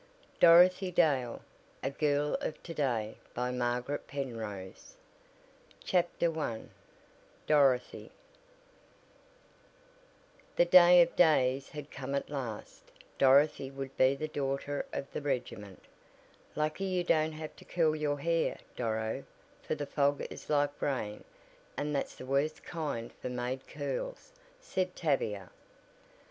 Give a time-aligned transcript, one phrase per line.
[0.39, 1.43] DOROTHY'S COURAGE
[1.83, 1.93] XXVII.
[1.99, 4.73] THE LITTLE CAPTAIN CONCLUSION
[5.83, 6.61] CHAPTER I
[7.45, 8.09] DOROTHY
[10.55, 15.21] The day of days had come at last: Dorothy would be the Daughter of the
[15.21, 15.83] Regiment.
[16.55, 19.23] "Lucky you don't have to curl your hair, Doro,
[19.61, 21.23] for the fog is like rain,
[21.77, 25.51] and that's the worst kind for made curls," said Tavia.